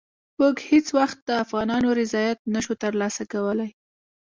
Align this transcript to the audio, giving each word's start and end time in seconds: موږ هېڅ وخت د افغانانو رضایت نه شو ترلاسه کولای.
موږ 0.39 0.55
هېڅ 0.69 0.87
وخت 0.99 1.17
د 1.23 1.29
افغانانو 1.43 1.89
رضایت 2.01 2.39
نه 2.53 2.59
شو 2.65 2.73
ترلاسه 2.83 3.23
کولای. 3.33 3.71